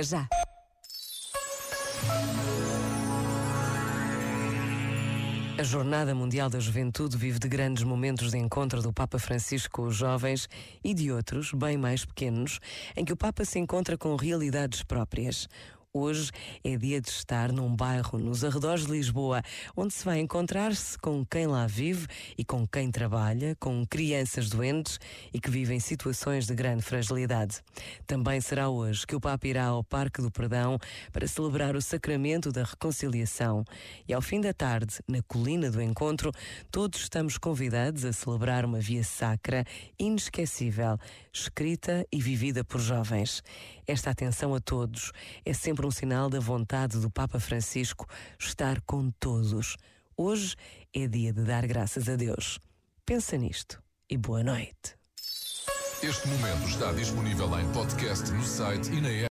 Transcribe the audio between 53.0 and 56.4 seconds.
Pensa nisto e boa noite. Este